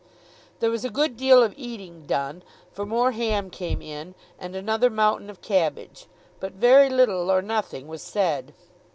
[0.61, 4.89] There was a good deal of eating done, for more ham came in, and another
[4.89, 6.07] mountain of cabbage;
[6.39, 8.51] but very little or nothing was said.